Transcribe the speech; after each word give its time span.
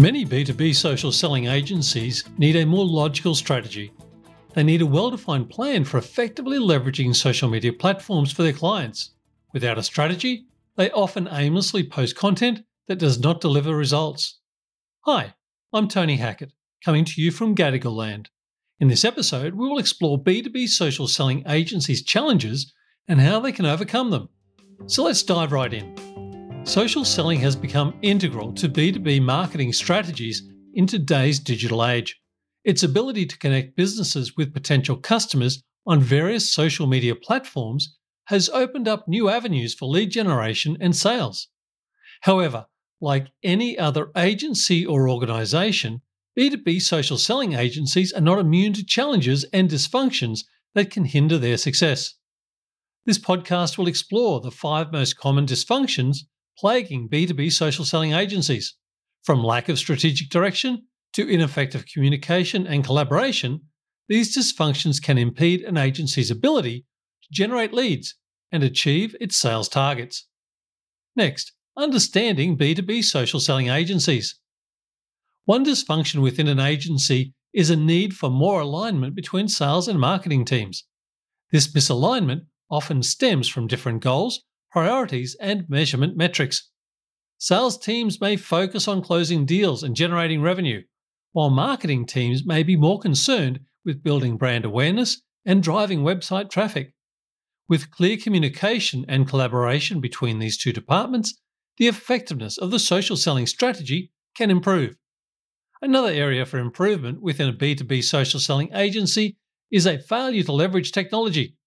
Many 0.00 0.24
B2B 0.24 0.76
social 0.76 1.10
selling 1.10 1.46
agencies 1.46 2.22
need 2.38 2.54
a 2.54 2.64
more 2.64 2.86
logical 2.86 3.34
strategy. 3.34 3.92
They 4.54 4.62
need 4.62 4.80
a 4.80 4.86
well 4.86 5.10
defined 5.10 5.50
plan 5.50 5.82
for 5.82 5.98
effectively 5.98 6.56
leveraging 6.56 7.16
social 7.16 7.48
media 7.48 7.72
platforms 7.72 8.30
for 8.30 8.44
their 8.44 8.52
clients. 8.52 9.10
Without 9.52 9.76
a 9.76 9.82
strategy, 9.82 10.46
they 10.76 10.92
often 10.92 11.28
aimlessly 11.32 11.82
post 11.82 12.14
content 12.14 12.60
that 12.86 13.00
does 13.00 13.18
not 13.18 13.40
deliver 13.40 13.74
results. 13.74 14.38
Hi, 15.00 15.34
I'm 15.72 15.88
Tony 15.88 16.14
Hackett, 16.14 16.52
coming 16.84 17.04
to 17.04 17.20
you 17.20 17.32
from 17.32 17.56
Gadigal 17.56 17.96
Land. 17.96 18.30
In 18.78 18.86
this 18.86 19.04
episode, 19.04 19.54
we 19.54 19.66
will 19.66 19.78
explore 19.78 20.22
B2B 20.22 20.68
social 20.68 21.08
selling 21.08 21.42
agencies' 21.48 22.04
challenges 22.04 22.72
and 23.08 23.20
how 23.20 23.40
they 23.40 23.50
can 23.50 23.66
overcome 23.66 24.10
them. 24.10 24.28
So 24.86 25.02
let's 25.02 25.24
dive 25.24 25.50
right 25.50 25.74
in. 25.74 26.27
Social 26.64 27.04
selling 27.04 27.40
has 27.40 27.56
become 27.56 27.98
integral 28.02 28.52
to 28.52 28.68
B2B 28.68 29.22
marketing 29.22 29.72
strategies 29.72 30.42
in 30.74 30.86
today's 30.86 31.38
digital 31.38 31.84
age. 31.84 32.20
Its 32.64 32.82
ability 32.82 33.24
to 33.26 33.38
connect 33.38 33.76
businesses 33.76 34.36
with 34.36 34.52
potential 34.52 34.96
customers 34.96 35.62
on 35.86 36.00
various 36.00 36.52
social 36.52 36.86
media 36.86 37.14
platforms 37.14 37.96
has 38.26 38.50
opened 38.50 38.86
up 38.86 39.08
new 39.08 39.30
avenues 39.30 39.74
for 39.74 39.86
lead 39.86 40.10
generation 40.10 40.76
and 40.80 40.94
sales. 40.94 41.48
However, 42.20 42.66
like 43.00 43.28
any 43.42 43.78
other 43.78 44.10
agency 44.16 44.84
or 44.84 45.08
organization, 45.08 46.02
B2B 46.38 46.82
social 46.82 47.16
selling 47.16 47.54
agencies 47.54 48.12
are 48.12 48.20
not 48.20 48.38
immune 48.38 48.74
to 48.74 48.84
challenges 48.84 49.44
and 49.52 49.70
dysfunctions 49.70 50.40
that 50.74 50.90
can 50.90 51.06
hinder 51.06 51.38
their 51.38 51.56
success. 51.56 52.14
This 53.06 53.18
podcast 53.18 53.78
will 53.78 53.88
explore 53.88 54.40
the 54.40 54.50
five 54.50 54.92
most 54.92 55.16
common 55.16 55.46
dysfunctions 55.46 56.18
plaguing 56.58 57.08
B2B 57.08 57.52
social 57.52 57.84
selling 57.84 58.12
agencies, 58.12 58.74
from 59.22 59.44
lack 59.44 59.68
of 59.68 59.78
strategic 59.78 60.28
direction 60.28 60.86
to 61.12 61.28
ineffective 61.28 61.84
communication 61.92 62.66
and 62.66 62.84
collaboration. 62.84 63.60
These 64.08 64.36
dysfunctions 64.36 65.02
can 65.02 65.18
impede 65.18 65.62
an 65.62 65.76
agency's 65.76 66.30
ability 66.30 66.84
to 67.22 67.28
generate 67.30 67.72
leads 67.72 68.14
and 68.50 68.62
achieve 68.62 69.14
its 69.20 69.36
sales 69.36 69.68
targets. 69.68 70.26
Next, 71.14 71.52
understanding 71.76 72.56
B2B 72.56 73.04
social 73.04 73.38
selling 73.38 73.68
agencies. 73.68 74.38
One 75.44 75.64
dysfunction 75.64 76.22
within 76.22 76.48
an 76.48 76.60
agency 76.60 77.34
is 77.54 77.70
a 77.70 77.76
need 77.76 78.14
for 78.14 78.30
more 78.30 78.60
alignment 78.60 79.14
between 79.14 79.48
sales 79.48 79.88
and 79.88 79.98
marketing 79.98 80.44
teams. 80.44 80.84
This 81.50 81.68
misalignment 81.68 82.46
often 82.70 83.02
stems 83.02 83.48
from 83.48 83.66
different 83.66 84.02
goals 84.02 84.44
priorities, 84.70 85.36
and 85.40 85.68
measurement 85.68 86.16
metrics. 86.16 86.70
Sales 87.38 87.78
teams 87.78 88.20
may 88.20 88.36
focus 88.36 88.88
on 88.88 89.02
closing 89.02 89.46
deals 89.46 89.82
and 89.82 89.94
generating 89.94 90.42
revenue, 90.42 90.82
while 91.32 91.50
marketing 91.50 92.06
teams 92.06 92.44
may 92.44 92.62
be 92.62 92.76
more 92.76 92.98
concerned 92.98 93.60
with 93.84 94.02
building 94.02 94.36
brand 94.36 94.64
awareness 94.64 95.22
and 95.44 95.62
driving 95.62 96.00
website 96.00 96.50
traffic. 96.50 96.94
With 97.68 97.90
clear 97.90 98.16
communication 98.16 99.04
and 99.08 99.28
collaboration 99.28 100.00
between 100.00 100.38
these 100.38 100.56
two 100.56 100.72
departments, 100.72 101.38
the 101.76 101.86
effectiveness 101.86 102.58
of 102.58 102.70
the 102.70 102.78
social 102.78 103.16
selling 103.16 103.46
strategy 103.46 104.10
can 104.34 104.50
improve. 104.50 104.96
Another 105.80 106.10
area 106.10 106.44
for 106.44 106.58
improvement 106.58 107.20
within 107.20 107.48
a 107.48 107.52
B2B 107.52 108.02
social 108.02 108.40
selling 108.40 108.70
agency 108.74 109.36
is 109.70 109.86
a 109.86 109.98
failure 109.98 110.42
to 110.42 110.52
leverage 110.52 110.92
technology. 110.92 111.57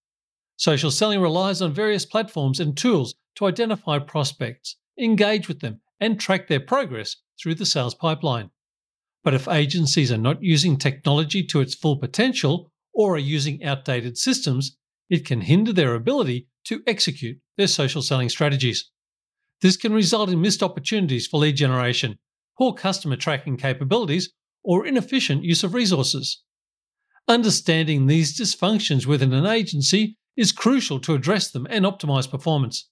Social 0.61 0.91
selling 0.91 1.19
relies 1.19 1.59
on 1.59 1.73
various 1.73 2.05
platforms 2.05 2.59
and 2.59 2.77
tools 2.77 3.15
to 3.33 3.47
identify 3.47 3.97
prospects, 3.97 4.75
engage 4.95 5.47
with 5.47 5.59
them, 5.59 5.81
and 5.99 6.19
track 6.19 6.47
their 6.47 6.59
progress 6.59 7.15
through 7.41 7.55
the 7.55 7.65
sales 7.65 7.95
pipeline. 7.95 8.51
But 9.23 9.33
if 9.33 9.47
agencies 9.47 10.11
are 10.11 10.19
not 10.19 10.43
using 10.43 10.77
technology 10.77 11.41
to 11.47 11.61
its 11.61 11.73
full 11.73 11.97
potential 11.97 12.69
or 12.93 13.15
are 13.15 13.17
using 13.17 13.63
outdated 13.63 14.19
systems, 14.19 14.77
it 15.09 15.25
can 15.25 15.41
hinder 15.41 15.73
their 15.73 15.95
ability 15.95 16.47
to 16.65 16.83
execute 16.85 17.39
their 17.57 17.65
social 17.65 18.03
selling 18.03 18.29
strategies. 18.29 18.91
This 19.61 19.77
can 19.77 19.93
result 19.93 20.29
in 20.29 20.41
missed 20.41 20.61
opportunities 20.61 21.25
for 21.25 21.39
lead 21.39 21.55
generation, 21.55 22.19
poor 22.55 22.73
customer 22.73 23.15
tracking 23.15 23.57
capabilities, 23.57 24.31
or 24.63 24.85
inefficient 24.85 25.43
use 25.43 25.63
of 25.63 25.73
resources. 25.73 26.43
Understanding 27.27 28.05
these 28.05 28.39
dysfunctions 28.39 29.07
within 29.07 29.33
an 29.33 29.47
agency 29.47 30.19
is 30.37 30.51
crucial 30.51 30.99
to 30.99 31.13
address 31.13 31.51
them 31.51 31.67
and 31.69 31.85
optimize 31.85 32.29
performance. 32.29 32.89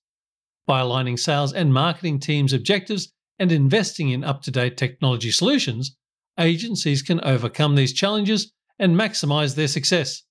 By 0.68 0.82
aligning 0.82 1.18
sales 1.18 1.54
and 1.54 1.74
marketing 1.74 2.20
teams' 2.20 2.54
objectives 2.54 3.12
and 3.40 3.52
investing 3.52 4.10
in 4.10 4.24
up 4.24 4.42
to 4.44 4.52
date 4.52 4.78
technology 4.78 5.32
solutions, 5.32 5.96
agencies 6.40 7.02
can 7.02 7.20
overcome 7.22 7.76
these 7.76 7.94
challenges 7.94 8.52
and 8.78 8.96
maximize 8.96 9.56
their 9.56 9.68
success. 9.68 10.24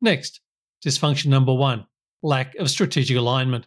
Next, 0.00 0.40
dysfunction 0.84 1.26
number 1.26 1.54
one 1.54 1.86
lack 2.22 2.54
of 2.56 2.70
strategic 2.70 3.16
alignment. 3.16 3.66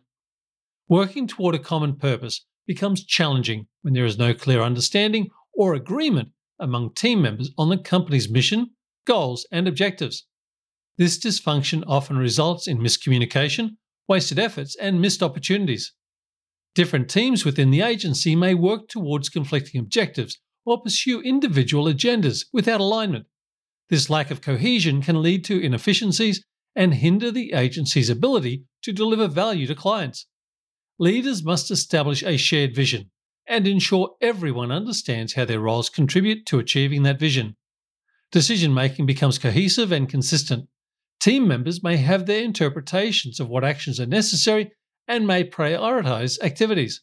Working 0.88 1.28
toward 1.28 1.56
a 1.56 1.60
common 1.60 1.96
purpose 1.96 2.46
becomes 2.68 3.06
challenging 3.06 3.68
when 3.82 3.94
there 3.94 4.06
is 4.06 4.18
no 4.18 4.34
clear 4.34 4.62
understanding 4.62 5.30
or 5.54 5.74
agreement 5.74 6.30
among 6.60 6.94
team 6.94 7.22
members 7.22 7.52
on 7.58 7.70
the 7.70 7.78
company's 7.78 8.30
mission, 8.30 8.72
goals, 9.06 9.48
and 9.52 9.68
objectives. 9.68 10.26
This 11.00 11.18
dysfunction 11.18 11.86
often 11.88 12.18
results 12.18 12.68
in 12.68 12.78
miscommunication, 12.78 13.78
wasted 14.10 14.38
efforts, 14.38 14.76
and 14.76 15.00
missed 15.00 15.24
opportunities. 15.24 15.94
Different 16.76 17.10
teams 17.10 17.46
within 17.46 17.72
the 17.72 17.80
agency 17.80 18.36
may 18.36 18.54
work 18.54 18.90
towards 18.90 19.30
conflicting 19.30 19.80
objectives 19.80 20.42
or 20.66 20.82
pursue 20.82 21.22
individual 21.22 21.86
agendas 21.86 22.48
without 22.52 22.82
alignment. 22.82 23.28
This 23.88 24.10
lack 24.10 24.30
of 24.30 24.42
cohesion 24.42 25.02
can 25.02 25.22
lead 25.22 25.46
to 25.46 25.62
inefficiencies 25.62 26.44
and 26.76 26.96
hinder 26.96 27.32
the 27.32 27.54
agency's 27.54 28.10
ability 28.10 28.66
to 28.82 28.92
deliver 28.92 29.30
value 29.30 29.68
to 29.68 29.76
clients. 29.76 30.28
Leaders 31.00 31.46
must 31.46 31.72
establish 31.72 32.24
a 32.24 32.36
shared 32.36 32.76
vision 32.76 33.10
and 33.48 33.66
ensure 33.66 34.18
everyone 34.20 34.70
understands 34.70 35.36
how 35.36 35.46
their 35.46 35.62
roles 35.62 35.90
contribute 35.90 36.46
to 36.48 36.60
achieving 36.60 37.04
that 37.04 37.20
vision. 37.20 37.56
Decision 38.34 38.74
making 38.74 39.06
becomes 39.06 39.40
cohesive 39.40 39.94
and 39.94 40.10
consistent, 40.10 40.68
Team 41.20 41.48
members 41.48 41.84
may 41.84 41.98
have 41.98 42.26
their 42.26 42.44
interpretations 42.44 43.40
of 43.40 43.50
what 43.50 43.64
actions 43.64 44.00
are 44.00 44.06
necessary 44.06 44.72
and 45.08 45.28
may 45.28 45.44
prioritize 45.44 46.42
activities. 46.42 47.02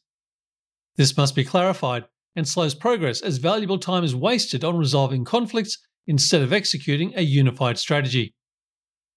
This 0.97 1.17
must 1.17 1.35
be 1.35 1.45
clarified 1.45 2.07
and 2.35 2.49
slows 2.49 2.75
progress 2.75 3.21
as 3.21 3.39
valuable 3.39 3.79
time 3.79 4.05
is 4.05 4.15
wasted 4.15 4.65
on 4.65 4.77
resolving 4.77 5.25
conflicts 5.25 5.79
instead 6.07 6.41
of 6.41 6.53
executing 6.53 7.13
a 7.17 7.23
unified 7.23 7.79
strategy. 7.79 8.35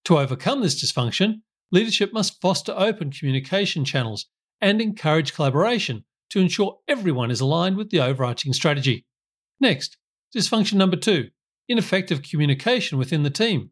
To 0.04 0.18
overcome 0.18 0.60
this 0.60 0.82
dysfunction, 0.82 1.42
leadership 1.70 2.12
must 2.12 2.40
foster 2.40 2.74
open 2.76 3.10
communication 3.10 3.84
channels 3.84 4.26
and 4.60 4.80
encourage 4.80 5.34
collaboration 5.34 6.04
to 6.30 6.40
ensure 6.40 6.78
everyone 6.88 7.30
is 7.30 7.40
aligned 7.40 7.76
with 7.76 7.90
the 7.90 8.00
overarching 8.00 8.52
strategy. 8.52 9.06
Next, 9.60 9.96
dysfunction 10.36 10.74
number 10.74 10.96
two 10.96 11.30
ineffective 11.68 12.22
communication 12.22 12.98
within 12.98 13.22
the 13.22 13.30
team. 13.30 13.70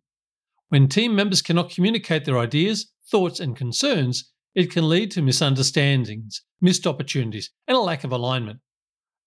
When 0.69 0.89
team 0.89 1.15
members 1.17 1.41
cannot 1.41 1.71
communicate 1.71 2.25
their 2.25 2.39
ideas, 2.39 2.93
thoughts, 3.11 3.41
and 3.41 3.56
concerns, 3.56 4.31
it 4.55 4.71
can 4.71 4.89
lead 4.89 5.11
to 5.12 5.23
misunderstandings, 5.23 6.43
missed 6.61 6.87
opportunities, 6.87 7.51
and 7.67 7.77
a 7.77 7.81
lack 7.81 8.05
of 8.05 8.12
alignment. 8.12 8.61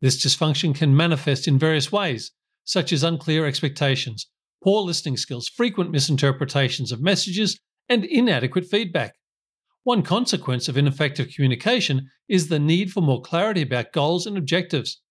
This 0.02 0.24
dysfunction 0.24 0.76
can 0.76 0.96
manifest 0.96 1.48
in 1.48 1.58
various 1.58 1.92
ways, 1.92 2.32
such 2.64 2.94
as 2.94 3.04
unclear 3.04 3.46
expectations, 3.46 4.28
poor 4.64 4.82
listening 4.82 5.18
skills, 5.18 5.48
frequent 5.48 5.90
misinterpretations 5.92 6.92
of 6.92 7.02
messages, 7.02 7.60
and 7.90 8.06
inadequate 8.06 8.66
feedback. 8.66 9.16
One 9.84 10.04
consequence 10.04 10.68
of 10.68 10.78
ineffective 10.78 11.34
communication 11.34 12.10
is 12.30 12.50
the 12.50 12.60
need 12.60 12.92
for 12.92 13.02
more 13.02 13.22
clarity 13.22 13.64
about 13.64 13.94
goals 13.94 14.28
and 14.28 14.38
objectives. 14.38 15.02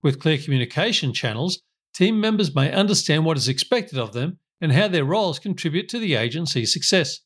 With 0.00 0.20
clear 0.20 0.38
communication 0.38 1.12
channels, 1.12 1.60
team 1.92 2.20
members 2.20 2.54
may 2.54 2.70
understand 2.72 3.24
what 3.24 3.36
is 3.36 3.48
expected 3.48 3.98
of 3.98 4.12
them 4.12 4.38
and 4.62 4.72
how 4.72 4.86
their 4.86 5.04
roles 5.04 5.40
contribute 5.40 5.88
to 5.88 5.98
the 5.98 6.14
agency's 6.14 6.72
success. 6.72 7.20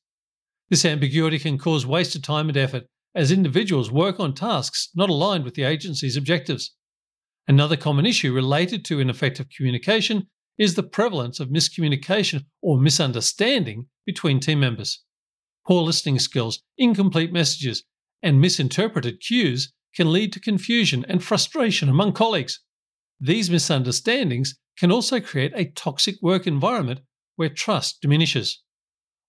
This 0.70 0.86
ambiguity 0.86 1.38
can 1.38 1.58
cause 1.58 1.86
wasted 1.86 2.24
time 2.24 2.48
and 2.48 2.56
effort 2.56 2.86
as 3.14 3.30
individuals 3.30 3.90
work 3.90 4.18
on 4.18 4.34
tasks 4.34 4.88
not 4.96 5.10
aligned 5.10 5.44
with 5.44 5.54
the 5.54 5.62
agency's 5.62 6.16
objectives. 6.16 6.74
Another 7.46 7.76
common 7.76 8.06
issue 8.06 8.32
related 8.32 8.84
to 8.86 8.98
ineffective 8.98 9.46
communication 9.54 10.26
is 10.58 10.74
the 10.74 10.82
prevalence 10.82 11.38
of 11.38 11.50
miscommunication 11.50 12.46
or 12.62 12.78
misunderstanding 12.78 13.86
between 14.06 14.40
team 14.40 14.58
members. 14.58 15.04
Poor 15.66 15.82
listening 15.82 16.18
skills, 16.18 16.62
incomplete 16.78 17.32
messages, 17.32 17.84
and 18.22 18.40
misinterpreted 18.40 19.20
cues 19.20 19.72
can 19.94 20.10
lead 20.10 20.32
to 20.32 20.40
confusion 20.40 21.04
and 21.08 21.22
frustration 21.22 21.88
among 21.88 22.12
colleagues. 22.12 22.60
These 23.20 23.50
misunderstandings 23.50 24.58
can 24.78 24.90
also 24.90 25.20
create 25.20 25.52
a 25.54 25.70
toxic 25.72 26.16
work 26.22 26.46
environment 26.46 27.00
where 27.36 27.48
trust 27.48 28.00
diminishes. 28.02 28.62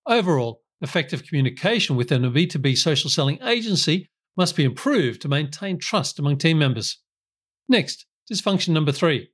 Overall, 0.07 0.61
effective 0.81 1.23
communication 1.25 1.95
within 1.95 2.25
a 2.25 2.31
B2B 2.31 2.77
social 2.77 3.09
selling 3.09 3.39
agency 3.43 4.09
must 4.35 4.55
be 4.55 4.63
improved 4.63 5.21
to 5.21 5.27
maintain 5.27 5.79
trust 5.79 6.19
among 6.19 6.37
team 6.37 6.59
members. 6.59 6.99
Next, 7.69 8.05
Dysfunction 8.31 8.69
number 8.69 8.91
three 8.91 9.29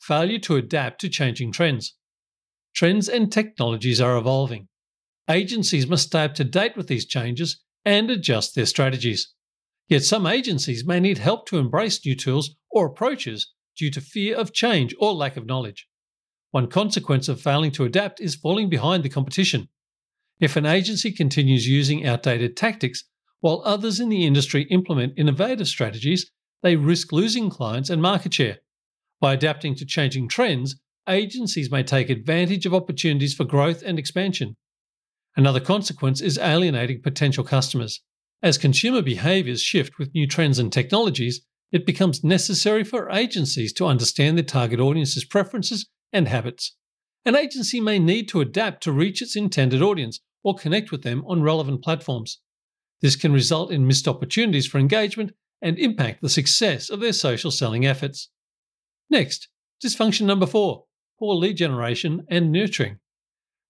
failure 0.00 0.38
to 0.38 0.56
adapt 0.56 1.00
to 1.00 1.08
changing 1.08 1.52
trends. 1.52 1.96
Trends 2.74 3.08
and 3.08 3.30
technologies 3.30 4.00
are 4.00 4.16
evolving. 4.16 4.68
Agencies 5.28 5.86
must 5.86 6.06
stay 6.06 6.24
up 6.24 6.34
to 6.34 6.44
date 6.44 6.76
with 6.76 6.86
these 6.86 7.04
changes 7.04 7.62
and 7.84 8.10
adjust 8.10 8.54
their 8.54 8.64
strategies. 8.64 9.34
Yet 9.88 10.04
some 10.04 10.26
agencies 10.26 10.86
may 10.86 11.00
need 11.00 11.18
help 11.18 11.46
to 11.48 11.58
embrace 11.58 12.04
new 12.06 12.14
tools 12.14 12.54
or 12.70 12.86
approaches 12.86 13.52
due 13.76 13.90
to 13.90 14.00
fear 14.00 14.36
of 14.36 14.54
change 14.54 14.94
or 14.98 15.12
lack 15.12 15.36
of 15.36 15.46
knowledge. 15.46 15.87
One 16.50 16.68
consequence 16.68 17.28
of 17.28 17.40
failing 17.40 17.72
to 17.72 17.84
adapt 17.84 18.20
is 18.20 18.34
falling 18.34 18.70
behind 18.70 19.02
the 19.02 19.10
competition. 19.10 19.68
If 20.40 20.56
an 20.56 20.66
agency 20.66 21.12
continues 21.12 21.68
using 21.68 22.06
outdated 22.06 22.56
tactics 22.56 23.04
while 23.40 23.62
others 23.64 24.00
in 24.00 24.08
the 24.08 24.24
industry 24.24 24.62
implement 24.70 25.18
innovative 25.18 25.68
strategies, 25.68 26.30
they 26.62 26.76
risk 26.76 27.12
losing 27.12 27.50
clients 27.50 27.90
and 27.90 28.00
market 28.00 28.34
share. 28.34 28.58
By 29.20 29.34
adapting 29.34 29.74
to 29.76 29.86
changing 29.86 30.28
trends, 30.28 30.76
agencies 31.08 31.70
may 31.70 31.82
take 31.82 32.08
advantage 32.08 32.66
of 32.66 32.74
opportunities 32.74 33.34
for 33.34 33.44
growth 33.44 33.82
and 33.84 33.98
expansion. 33.98 34.56
Another 35.36 35.60
consequence 35.60 36.20
is 36.20 36.38
alienating 36.38 37.02
potential 37.02 37.44
customers. 37.44 38.00
As 38.42 38.58
consumer 38.58 39.02
behaviours 39.02 39.60
shift 39.60 39.98
with 39.98 40.14
new 40.14 40.26
trends 40.26 40.58
and 40.58 40.72
technologies, 40.72 41.44
it 41.72 41.84
becomes 41.84 42.24
necessary 42.24 42.84
for 42.84 43.10
agencies 43.10 43.72
to 43.74 43.86
understand 43.86 44.38
their 44.38 44.44
target 44.44 44.80
audience's 44.80 45.24
preferences 45.24 45.86
and 46.12 46.28
habits. 46.28 46.76
An 47.24 47.36
agency 47.36 47.80
may 47.80 47.98
need 47.98 48.28
to 48.28 48.40
adapt 48.40 48.82
to 48.84 48.92
reach 48.92 49.20
its 49.20 49.36
intended 49.36 49.82
audience 49.82 50.20
or 50.42 50.54
connect 50.54 50.90
with 50.90 51.02
them 51.02 51.24
on 51.26 51.42
relevant 51.42 51.82
platforms. 51.82 52.40
This 53.00 53.16
can 53.16 53.32
result 53.32 53.70
in 53.70 53.86
missed 53.86 54.08
opportunities 54.08 54.66
for 54.66 54.78
engagement 54.78 55.32
and 55.60 55.78
impact 55.78 56.22
the 56.22 56.28
success 56.28 56.88
of 56.88 57.00
their 57.00 57.12
social 57.12 57.50
selling 57.50 57.84
efforts. 57.84 58.30
Next, 59.10 59.48
dysfunction 59.84 60.22
number 60.22 60.46
four 60.46 60.84
poor 61.18 61.34
lead 61.34 61.56
generation 61.56 62.24
and 62.28 62.52
nurturing. 62.52 62.98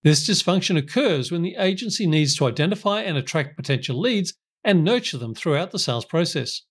This 0.02 0.28
dysfunction 0.28 0.76
occurs 0.76 1.32
when 1.32 1.42
the 1.42 1.56
agency 1.56 2.06
needs 2.06 2.36
to 2.36 2.46
identify 2.46 3.00
and 3.00 3.16
attract 3.16 3.56
potential 3.56 3.98
leads 3.98 4.34
and 4.62 4.84
nurture 4.84 5.18
them 5.18 5.34
throughout 5.34 5.70
the 5.70 5.78
sales 5.78 6.04
process. 6.04 6.62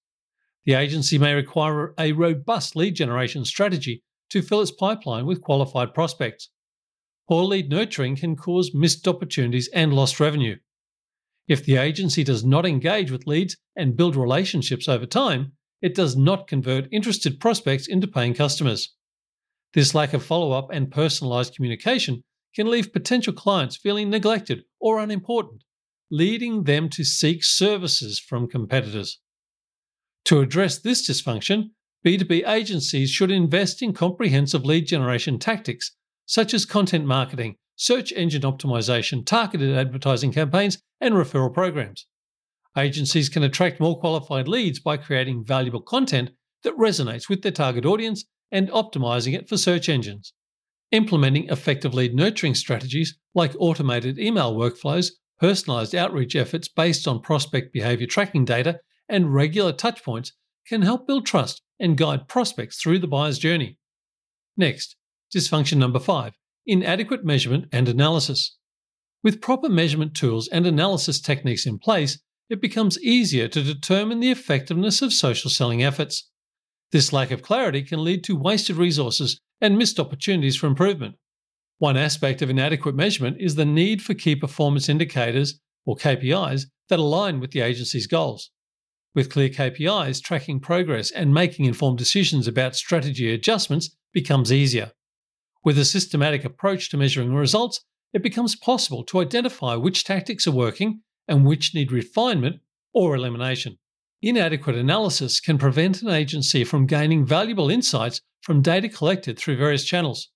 The 0.65 0.73
agency 0.73 1.17
may 1.17 1.33
require 1.33 1.93
a 1.97 2.11
robust 2.11 2.75
lead 2.75 2.95
generation 2.95 3.43
strategy 3.43 4.03
to 4.29 4.41
fill 4.41 4.61
its 4.61 4.71
pipeline 4.71 5.25
with 5.25 5.41
qualified 5.41 5.93
prospects. 5.93 6.49
Poor 7.27 7.43
lead 7.43 7.69
nurturing 7.69 8.15
can 8.15 8.35
cause 8.35 8.73
missed 8.73 9.07
opportunities 9.07 9.69
and 9.73 9.93
lost 9.93 10.19
revenue. 10.19 10.57
If 11.47 11.63
the 11.63 11.77
agency 11.77 12.23
does 12.23 12.43
not 12.43 12.65
engage 12.65 13.11
with 13.11 13.27
leads 13.27 13.57
and 13.75 13.95
build 13.95 14.15
relationships 14.15 14.87
over 14.87 15.05
time, 15.05 15.53
it 15.81 15.95
does 15.95 16.15
not 16.15 16.47
convert 16.47 16.91
interested 16.91 17.39
prospects 17.39 17.87
into 17.87 18.07
paying 18.07 18.33
customers. 18.33 18.93
This 19.73 19.93
lack 19.93 20.13
of 20.13 20.25
follow 20.25 20.51
up 20.51 20.69
and 20.71 20.91
personalized 20.91 21.55
communication 21.55 22.23
can 22.55 22.69
leave 22.69 22.93
potential 22.93 23.33
clients 23.33 23.77
feeling 23.77 24.09
neglected 24.09 24.63
or 24.79 24.99
unimportant, 24.99 25.63
leading 26.09 26.63
them 26.63 26.89
to 26.89 27.03
seek 27.03 27.43
services 27.43 28.19
from 28.19 28.47
competitors. 28.47 29.19
To 30.25 30.39
address 30.39 30.79
this 30.79 31.07
dysfunction, 31.07 31.71
B2B 32.07 32.47
agencies 32.47 33.09
should 33.09 33.31
invest 33.31 33.81
in 33.81 33.91
comprehensive 33.91 34.63
lead 34.63 34.87
generation 34.87 35.37
tactics 35.37 35.91
such 36.25 36.53
as 36.53 36.63
content 36.63 37.05
marketing, 37.05 37.57
search 37.75 38.13
engine 38.13 38.43
optimization, 38.43 39.25
targeted 39.25 39.75
advertising 39.75 40.31
campaigns, 40.31 40.77
and 41.01 41.15
referral 41.15 41.53
programs. 41.53 42.07
Agencies 42.77 43.27
can 43.27 43.43
attract 43.43 43.81
more 43.81 43.99
qualified 43.99 44.47
leads 44.47 44.79
by 44.79 44.95
creating 44.95 45.43
valuable 45.43 45.81
content 45.81 46.29
that 46.63 46.77
resonates 46.77 47.27
with 47.27 47.41
their 47.41 47.51
target 47.51 47.85
audience 47.85 48.23
and 48.53 48.69
optimizing 48.69 49.37
it 49.37 49.49
for 49.49 49.57
search 49.57 49.89
engines. 49.89 50.31
Implementing 50.93 51.49
effective 51.49 51.93
lead 51.93 52.15
nurturing 52.15 52.55
strategies 52.55 53.19
like 53.35 53.53
automated 53.59 54.17
email 54.17 54.55
workflows, 54.55 55.11
personalized 55.41 55.93
outreach 55.93 56.37
efforts 56.37 56.69
based 56.69 57.05
on 57.05 57.19
prospect 57.19 57.73
behavior 57.73 58.07
tracking 58.07 58.45
data, 58.45 58.79
and 59.09 59.33
regular 59.33 59.73
touchpoints 59.73 60.31
can 60.67 60.81
help 60.81 61.07
build 61.07 61.25
trust 61.25 61.61
and 61.79 61.97
guide 61.97 62.27
prospects 62.27 62.77
through 62.77 62.99
the 62.99 63.07
buyer's 63.07 63.39
journey. 63.39 63.77
Next, 64.55 64.95
dysfunction 65.33 65.77
number 65.77 65.99
five 65.99 66.33
inadequate 66.65 67.23
measurement 67.23 67.65
and 67.71 67.87
analysis. 67.87 68.57
With 69.23 69.41
proper 69.41 69.69
measurement 69.69 70.13
tools 70.13 70.49
and 70.49 70.67
analysis 70.67 71.21
techniques 71.21 71.65
in 71.65 71.79
place, 71.79 72.19
it 72.49 72.61
becomes 72.61 73.01
easier 73.01 73.47
to 73.47 73.63
determine 73.63 74.19
the 74.19 74.31
effectiveness 74.31 75.01
of 75.01 75.13
social 75.13 75.49
selling 75.49 75.81
efforts. 75.81 76.29
This 76.91 77.13
lack 77.13 77.31
of 77.31 77.41
clarity 77.41 77.83
can 77.83 78.03
lead 78.03 78.23
to 78.25 78.35
wasted 78.35 78.75
resources 78.75 79.39
and 79.61 79.77
missed 79.77 79.99
opportunities 79.99 80.55
for 80.55 80.67
improvement. 80.67 81.15
One 81.79 81.97
aspect 81.97 82.41
of 82.41 82.49
inadequate 82.49 82.95
measurement 82.95 83.37
is 83.39 83.55
the 83.55 83.65
need 83.65 84.01
for 84.01 84.13
key 84.13 84.35
performance 84.35 84.89
indicators, 84.89 85.59
or 85.85 85.95
KPIs, 85.95 86.65
that 86.89 86.99
align 86.99 87.39
with 87.39 87.51
the 87.51 87.61
agency's 87.61 88.07
goals. 88.07 88.51
With 89.17 89.31
clear 89.31 89.49
KPIs, 89.49 90.21
tracking 90.21 90.59
progress 90.59 91.09
and 91.09 91.33
making 91.33 91.65
informed 91.65 91.97
decisions 91.97 92.47
about 92.47 92.75
strategy 92.75 93.33
adjustments 93.33 93.97
becomes 94.13 94.53
easier. 94.53 94.91
With 95.65 95.79
a 95.79 95.85
systematic 95.85 96.45
approach 96.45 96.91
to 96.91 96.97
measuring 96.97 97.33
results, 97.33 97.83
it 98.13 98.21
becomes 98.21 98.55
possible 98.55 99.03
to 99.05 99.19
identify 99.19 99.73
which 99.73 100.03
tactics 100.03 100.45
are 100.45 100.51
working 100.51 101.01
and 101.27 101.47
which 101.47 101.73
need 101.73 101.91
refinement 101.91 102.57
or 102.93 103.15
elimination. 103.15 103.79
Inadequate 104.21 104.75
analysis 104.75 105.39
can 105.39 105.57
prevent 105.57 106.03
an 106.03 106.09
agency 106.09 106.63
from 106.63 106.85
gaining 106.85 107.25
valuable 107.25 107.71
insights 107.71 108.21
from 108.43 108.61
data 108.61 108.87
collected 108.87 109.39
through 109.39 109.57
various 109.57 109.83
channels. 109.83 110.29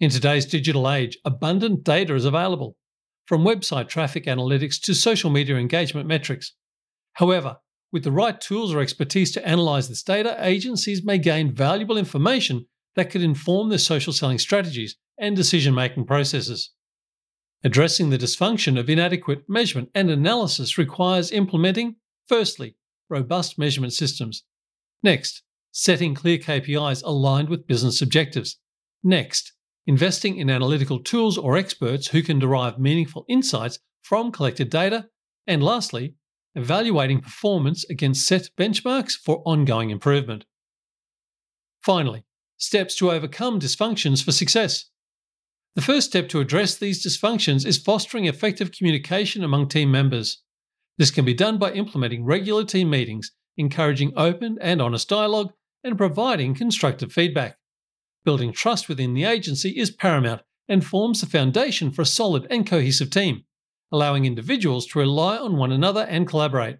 In 0.00 0.10
today's 0.10 0.44
digital 0.44 0.90
age, 0.90 1.16
abundant 1.24 1.82
data 1.82 2.14
is 2.14 2.26
available, 2.26 2.76
from 3.24 3.42
website 3.42 3.88
traffic 3.88 4.26
analytics 4.26 4.78
to 4.82 4.92
social 4.92 5.30
media 5.30 5.56
engagement 5.56 6.06
metrics. 6.06 6.52
However, 7.14 7.56
with 7.92 8.04
the 8.04 8.12
right 8.12 8.40
tools 8.40 8.74
or 8.74 8.80
expertise 8.80 9.32
to 9.32 9.46
analyze 9.46 9.88
this 9.88 10.02
data, 10.02 10.36
agencies 10.40 11.04
may 11.04 11.18
gain 11.18 11.54
valuable 11.54 11.96
information 11.96 12.66
that 12.96 13.10
could 13.10 13.22
inform 13.22 13.68
their 13.68 13.78
social 13.78 14.12
selling 14.12 14.38
strategies 14.38 14.96
and 15.18 15.36
decision 15.36 15.74
making 15.74 16.04
processes. 16.04 16.72
Addressing 17.64 18.10
the 18.10 18.18
dysfunction 18.18 18.78
of 18.78 18.88
inadequate 18.88 19.44
measurement 19.48 19.90
and 19.94 20.10
analysis 20.10 20.78
requires 20.78 21.32
implementing, 21.32 21.96
firstly, 22.28 22.76
robust 23.08 23.58
measurement 23.58 23.92
systems. 23.92 24.44
Next, 25.02 25.42
setting 25.72 26.14
clear 26.14 26.38
KPIs 26.38 27.02
aligned 27.04 27.48
with 27.48 27.66
business 27.66 28.00
objectives. 28.02 28.58
Next, 29.02 29.52
investing 29.86 30.36
in 30.36 30.50
analytical 30.50 31.00
tools 31.00 31.38
or 31.38 31.56
experts 31.56 32.08
who 32.08 32.22
can 32.22 32.38
derive 32.38 32.78
meaningful 32.78 33.24
insights 33.28 33.78
from 34.02 34.30
collected 34.30 34.70
data. 34.70 35.08
And 35.46 35.62
lastly, 35.62 36.14
evaluating 36.58 37.20
performance 37.20 37.84
against 37.88 38.26
set 38.26 38.50
benchmarks 38.58 39.12
for 39.12 39.42
ongoing 39.44 39.90
improvement. 39.90 40.44
Finally, 41.80 42.24
steps 42.56 42.96
to 42.96 43.10
overcome 43.10 43.60
dysfunctions 43.60 44.22
for 44.22 44.32
success. 44.32 44.90
The 45.76 45.82
first 45.82 46.08
step 46.08 46.28
to 46.30 46.40
address 46.40 46.74
these 46.74 47.06
dysfunctions 47.06 47.64
is 47.64 47.78
fostering 47.78 48.24
effective 48.24 48.72
communication 48.72 49.44
among 49.44 49.68
team 49.68 49.90
members. 49.90 50.42
This 50.98 51.12
can 51.12 51.24
be 51.24 51.34
done 51.34 51.58
by 51.58 51.72
implementing 51.72 52.24
regular 52.24 52.64
team 52.64 52.90
meetings, 52.90 53.30
encouraging 53.56 54.12
open 54.16 54.58
and 54.60 54.82
honest 54.82 55.08
dialogue, 55.08 55.52
and 55.84 55.96
providing 55.96 56.54
constructive 56.54 57.12
feedback. 57.12 57.58
Building 58.24 58.52
trust 58.52 58.88
within 58.88 59.14
the 59.14 59.24
agency 59.24 59.70
is 59.70 59.90
paramount 59.90 60.42
and 60.68 60.84
forms 60.84 61.20
the 61.20 61.26
foundation 61.26 61.92
for 61.92 62.02
a 62.02 62.06
solid 62.06 62.46
and 62.50 62.66
cohesive 62.66 63.10
team, 63.10 63.44
allowing 63.90 64.24
individuals 64.24 64.86
to 64.86 64.98
rely 64.98 65.36
on 65.36 65.56
one 65.56 65.72
another 65.72 66.02
and 66.02 66.26
collaborate. 66.26 66.78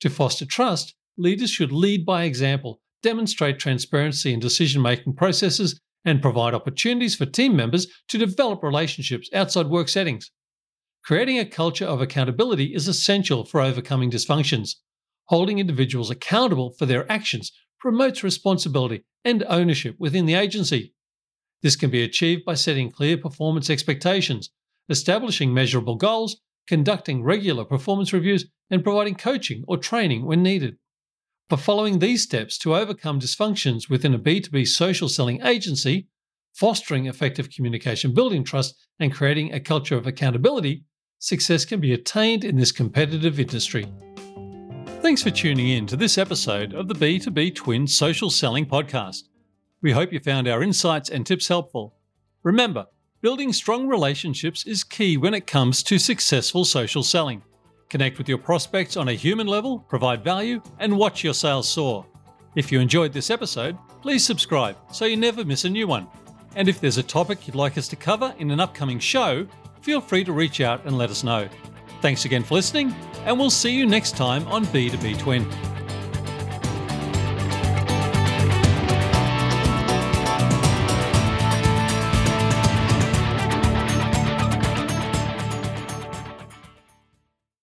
To 0.00 0.10
foster 0.10 0.44
trust, 0.44 0.94
leaders 1.16 1.50
should 1.50 1.72
lead 1.72 2.04
by 2.04 2.24
example, 2.24 2.80
demonstrate 3.02 3.58
transparency 3.58 4.32
in 4.32 4.40
decision 4.40 4.82
making 4.82 5.14
processes, 5.14 5.80
and 6.04 6.22
provide 6.22 6.54
opportunities 6.54 7.16
for 7.16 7.26
team 7.26 7.56
members 7.56 7.88
to 8.08 8.16
develop 8.16 8.62
relationships 8.62 9.28
outside 9.34 9.66
work 9.66 9.88
settings. 9.88 10.30
Creating 11.04 11.38
a 11.38 11.44
culture 11.44 11.84
of 11.84 12.00
accountability 12.00 12.74
is 12.74 12.88
essential 12.88 13.44
for 13.44 13.60
overcoming 13.60 14.10
dysfunctions. 14.10 14.76
Holding 15.26 15.58
individuals 15.58 16.10
accountable 16.10 16.70
for 16.78 16.86
their 16.86 17.10
actions 17.10 17.52
promotes 17.80 18.22
responsibility 18.22 19.04
and 19.24 19.44
ownership 19.48 19.96
within 19.98 20.26
the 20.26 20.34
agency. 20.34 20.94
This 21.62 21.76
can 21.76 21.90
be 21.90 22.02
achieved 22.02 22.44
by 22.44 22.54
setting 22.54 22.90
clear 22.90 23.16
performance 23.16 23.68
expectations, 23.68 24.50
establishing 24.88 25.52
measurable 25.52 25.96
goals, 25.96 26.40
conducting 26.66 27.22
regular 27.22 27.64
performance 27.64 28.12
reviews, 28.12 28.46
and 28.70 28.82
providing 28.82 29.14
coaching 29.14 29.64
or 29.68 29.76
training 29.76 30.24
when 30.24 30.42
needed. 30.42 30.76
By 31.48 31.56
following 31.56 31.98
these 31.98 32.22
steps 32.22 32.58
to 32.58 32.74
overcome 32.74 33.20
dysfunctions 33.20 33.88
within 33.88 34.14
a 34.14 34.18
B2B 34.18 34.66
social 34.66 35.08
selling 35.08 35.42
agency, 35.42 36.08
fostering 36.54 37.06
effective 37.06 37.50
communication, 37.50 38.14
building 38.14 38.42
trust, 38.42 38.74
and 38.98 39.12
creating 39.12 39.52
a 39.52 39.60
culture 39.60 39.96
of 39.96 40.06
accountability, 40.06 40.82
success 41.18 41.64
can 41.64 41.80
be 41.80 41.92
attained 41.92 42.44
in 42.44 42.56
this 42.56 42.72
competitive 42.72 43.38
industry. 43.38 43.86
Thanks 45.02 45.22
for 45.22 45.30
tuning 45.30 45.68
in 45.68 45.86
to 45.86 45.96
this 45.96 46.18
episode 46.18 46.74
of 46.74 46.88
the 46.88 46.94
B2B 46.94 47.54
Twin 47.54 47.86
Social 47.86 48.28
Selling 48.28 48.66
Podcast. 48.66 49.24
We 49.82 49.92
hope 49.92 50.12
you 50.12 50.18
found 50.18 50.48
our 50.48 50.64
insights 50.64 51.10
and 51.10 51.24
tips 51.24 51.46
helpful. 51.46 51.94
Remember, 52.42 52.86
building 53.20 53.52
strong 53.52 53.86
relationships 53.86 54.66
is 54.66 54.84
key 54.84 55.16
when 55.16 55.34
it 55.34 55.46
comes 55.46 55.82
to 55.84 55.98
successful 55.98 56.64
social 56.64 57.02
selling. 57.02 57.42
Connect 57.88 58.18
with 58.18 58.28
your 58.28 58.38
prospects 58.38 58.96
on 58.96 59.08
a 59.08 59.14
human 59.14 59.46
level, 59.46 59.80
provide 59.80 60.24
value, 60.24 60.60
and 60.78 60.96
watch 60.96 61.22
your 61.22 61.34
sales 61.34 61.68
soar. 61.68 62.06
If 62.56 62.72
you 62.72 62.80
enjoyed 62.80 63.12
this 63.12 63.30
episode, 63.30 63.76
please 64.02 64.24
subscribe 64.24 64.76
so 64.92 65.04
you 65.04 65.16
never 65.16 65.44
miss 65.44 65.64
a 65.64 65.70
new 65.70 65.86
one. 65.86 66.08
And 66.56 66.68
if 66.68 66.80
there's 66.80 66.98
a 66.98 67.02
topic 67.02 67.46
you'd 67.46 67.54
like 67.54 67.78
us 67.78 67.88
to 67.88 67.96
cover 67.96 68.34
in 68.38 68.50
an 68.50 68.60
upcoming 68.60 68.98
show, 68.98 69.46
feel 69.82 70.00
free 70.00 70.24
to 70.24 70.32
reach 70.32 70.60
out 70.60 70.84
and 70.84 70.96
let 70.98 71.10
us 71.10 71.22
know. 71.22 71.48
Thanks 72.00 72.24
again 72.24 72.42
for 72.42 72.54
listening, 72.54 72.94
and 73.24 73.38
we'll 73.38 73.50
see 73.50 73.70
you 73.70 73.86
next 73.86 74.16
time 74.16 74.46
on 74.48 74.66
B2B 74.66 75.18
Twin. 75.18 75.75